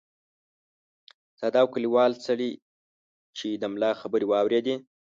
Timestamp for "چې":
3.37-3.47